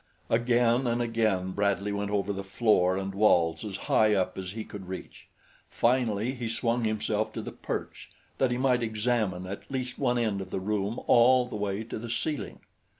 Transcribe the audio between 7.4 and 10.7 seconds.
the perch, that he might examine at least one end of the